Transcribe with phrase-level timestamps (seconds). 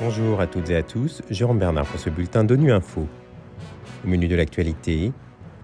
[0.00, 3.08] Bonjour à toutes et à tous, Jérôme Bernard pour ce bulletin d'ONU Info.
[4.04, 5.12] Au menu de l'actualité,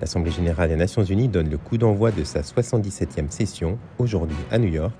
[0.00, 4.58] l'Assemblée générale des Nations unies donne le coup d'envoi de sa 77e session aujourd'hui à
[4.58, 4.94] New York.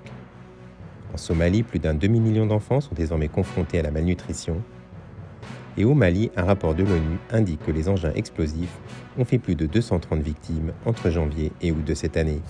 [1.13, 4.61] En Somalie, plus d'un demi-million d'enfants sont désormais confrontés à la malnutrition.
[5.77, 8.77] Et au Mali, un rapport de l'ONU indique que les engins explosifs
[9.17, 12.41] ont fait plus de 230 victimes entre janvier et août de cette année.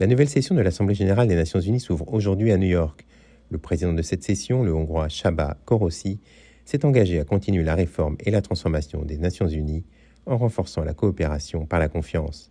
[0.00, 3.06] La nouvelle session de l'Assemblée générale des Nations unies s'ouvre aujourd'hui à New York.
[3.48, 6.18] Le président de cette session, le Hongrois Csaba Korossi,
[6.64, 9.84] s'est engagé à continuer la réforme et la transformation des Nations unies
[10.26, 12.50] en renforçant la coopération par la confiance.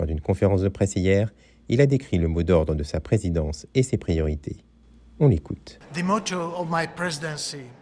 [0.00, 1.32] Lors d'une conférence de presse hier,
[1.68, 4.63] il a décrit le mot d'ordre de sa présidence et ses priorités.
[5.20, 5.78] On l'écoute.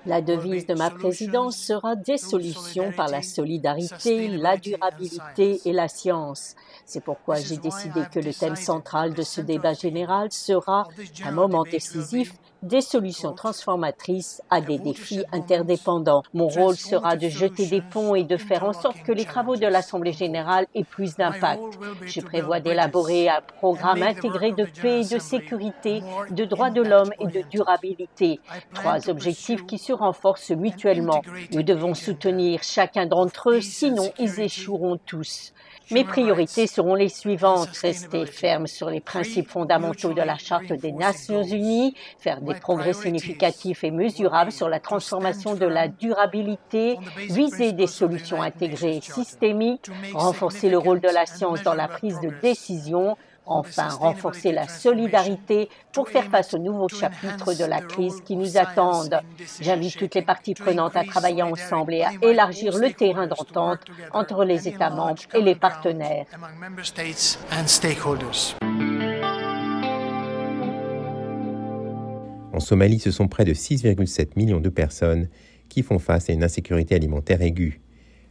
[0.07, 5.89] La devise de ma présidence sera des solutions par la solidarité, la durabilité et la
[5.89, 6.55] science.
[6.85, 10.87] C'est pourquoi j'ai décidé que le thème central de ce débat général sera
[11.25, 16.23] un moment décisif des solutions transformatrices à des défis interdépendants.
[16.33, 19.57] Mon rôle sera de jeter des ponts et de faire en sorte que les travaux
[19.57, 21.63] de l'Assemblée générale aient plus d'impact.
[22.05, 27.13] Je prévois d'élaborer un programme intégré de paix et de sécurité, de droits de l'homme
[27.21, 28.41] et de durabilité.
[28.75, 31.23] Trois objectifs qui se renforcent mutuellement.
[31.53, 35.53] Nous devons soutenir chacun d'entre eux, sinon ils échoueront tous.
[35.91, 37.69] Mes priorités seront les suivantes.
[37.83, 42.93] Rester ferme sur les principes fondamentaux de la Charte des Nations Unies, faire des progrès
[42.93, 49.91] significatifs et mesurables sur la transformation de la durabilité, viser des solutions intégrées et systémiques,
[50.15, 55.69] renforcer le rôle de la science dans la prise de décision, Enfin, renforcer la solidarité
[55.93, 59.21] pour faire face aux nouveaux chapitres de la crise qui nous attendent.
[59.61, 63.81] J'invite toutes les parties prenantes à travailler ensemble et à élargir le terrain d'entente
[64.13, 66.27] entre les États membres et les partenaires.
[72.53, 75.29] En Somalie, ce sont près de 6,7 millions de personnes
[75.71, 77.81] qui font face à une insécurité alimentaire aiguë.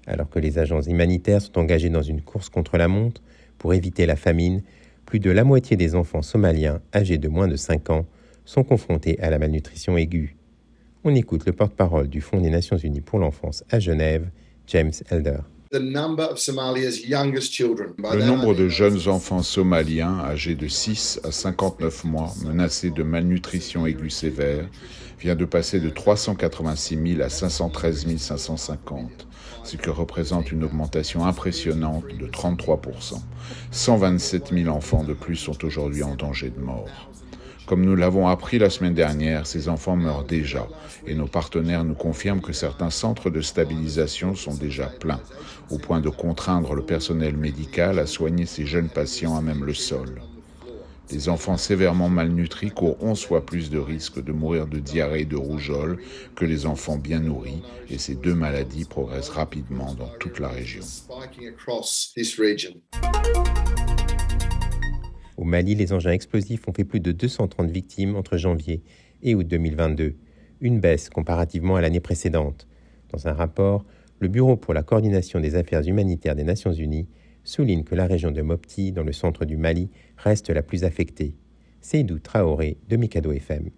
[0.06, 3.22] Alors que les agences humanitaires sont engagées dans une course contre la montre
[3.58, 4.62] pour éviter la famine,
[5.06, 8.06] plus de la moitié des enfants somaliens âgés de moins de 5 ans
[8.46, 10.36] sont confrontés à la malnutrition aiguë.
[11.04, 14.30] On écoute le porte-parole du Fonds des Nations Unies pour l'enfance à Genève,
[14.68, 15.40] James Elder.
[18.14, 23.88] Le nombre de jeunes enfants somaliens âgés de 6 à 59 mois menacés de malnutrition
[23.88, 24.68] aiguë sévère
[25.18, 29.28] vient de passer de 386 000 à 513 550
[29.64, 33.22] ce qui représente une augmentation impressionnante de 33%.
[33.72, 37.11] 127 000 enfants de plus sont aujourd'hui en danger de mort.
[37.72, 40.68] Comme nous l'avons appris la semaine dernière, ces enfants meurent déjà
[41.08, 45.22] et nos partenaires nous confirment que certains centres de stabilisation sont déjà pleins,
[45.70, 49.74] au point de contraindre le personnel médical à soigner ces jeunes patients à même le
[49.74, 50.22] sol.
[51.12, 55.26] Les enfants sévèrement malnutris courent 11 fois plus de risques de mourir de diarrhée et
[55.26, 55.98] de rougeole
[56.36, 60.84] que les enfants bien nourris, et ces deux maladies progressent rapidement dans toute la région.
[65.42, 68.84] Au Mali, les engins explosifs ont fait plus de 230 victimes entre janvier
[69.24, 70.14] et août 2022,
[70.60, 72.68] une baisse comparativement à l'année précédente.
[73.10, 73.84] Dans un rapport,
[74.20, 77.08] le Bureau pour la coordination des affaires humanitaires des Nations Unies
[77.44, 81.34] souligne que la région de Mopti, dans le centre du Mali, reste la plus affectée.
[81.82, 83.72] Seydou Traoré de Mikado FM.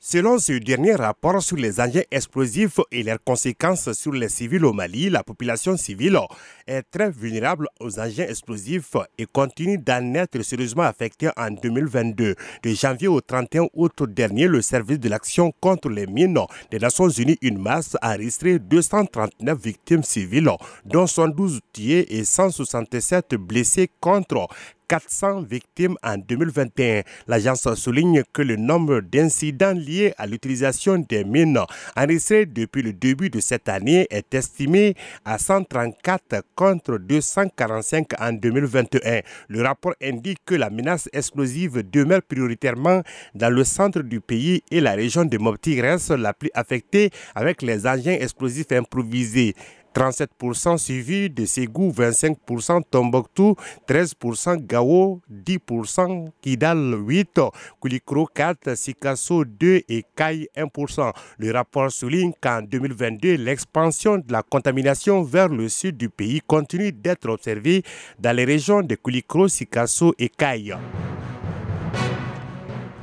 [0.00, 4.74] Selon ce dernier rapport sur les engins explosifs et leurs conséquences sur les civils au
[4.74, 6.18] Mali, la population civile
[6.66, 12.34] est très vulnérable aux engins explosifs et continue d'en être sérieusement affectée en 2022.
[12.62, 16.38] De janvier au 31 août dernier, le service de l'action contre les mines
[16.70, 20.50] des Nations Unies, une masse, a enregistré 239 victimes civiles,
[20.84, 24.48] dont 112 tués et 167 blessés contre
[24.88, 27.02] 400 victimes en 2021.
[27.26, 31.58] L'agence souligne que le nombre d'incidents liés à l'utilisation des mines
[31.96, 39.20] enregistrés depuis le début de cette année est estimé à 134 contre 245 en 2021.
[39.48, 43.02] Le rapport indique que la menace explosive demeure prioritairement
[43.34, 47.62] dans le centre du pays et la région de Mopti reste la plus affectée avec
[47.62, 49.54] les engins explosifs improvisés.
[49.94, 53.56] 37% suivi de Ségou, 25% Tombouctou,
[53.88, 57.50] 13% Gao, 10% Kidal 8%,
[57.80, 61.12] Koulikro 4, Sikasso 2 et Kai 1%.
[61.38, 66.92] Le rapport souligne qu'en 2022, l'expansion de la contamination vers le sud du pays continue
[66.92, 67.82] d'être observée
[68.18, 70.74] dans les régions de Koulikro, Sikasso et Kai.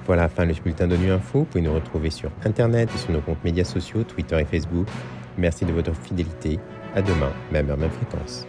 [0.05, 1.39] Voilà fin du bulletin de Nu Info.
[1.39, 4.87] Vous pouvez nous retrouver sur Internet et sur nos comptes médias sociaux, Twitter et Facebook.
[5.37, 6.59] Merci de votre fidélité.
[6.93, 8.45] À demain, même heure, même fréquence.